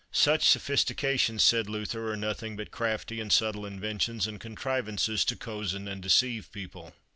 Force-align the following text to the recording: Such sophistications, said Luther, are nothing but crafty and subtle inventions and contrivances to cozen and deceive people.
Such 0.11 0.49
sophistications, 0.49 1.43
said 1.43 1.69
Luther, 1.69 2.11
are 2.11 2.17
nothing 2.17 2.57
but 2.57 2.71
crafty 2.71 3.19
and 3.21 3.31
subtle 3.31 3.67
inventions 3.67 4.25
and 4.25 4.39
contrivances 4.39 5.23
to 5.25 5.35
cozen 5.35 5.87
and 5.87 6.01
deceive 6.01 6.51
people. 6.51 6.95